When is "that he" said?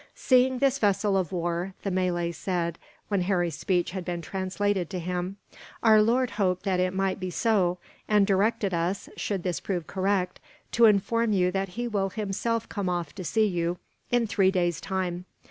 11.51-11.87